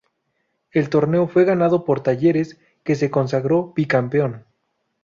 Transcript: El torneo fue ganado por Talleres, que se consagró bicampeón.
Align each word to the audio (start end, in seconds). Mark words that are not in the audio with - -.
El 0.71 0.89
torneo 0.89 1.27
fue 1.27 1.45
ganado 1.45 1.85
por 1.85 2.01
Talleres, 2.01 2.57
que 2.83 2.95
se 2.95 3.11
consagró 3.11 3.71
bicampeón. 3.75 4.47